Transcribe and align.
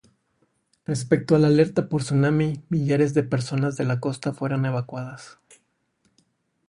Respecto 0.83 1.35
a 1.35 1.37
la 1.37 1.45
alerta 1.49 1.87
por 1.87 2.01
tsunami, 2.01 2.63
millares 2.69 3.13
de 3.13 3.21
personas 3.21 3.77
de 3.77 3.85
la 3.85 3.99
costa 3.99 4.33
fueron 4.33 4.65
evacuadas. 4.65 5.37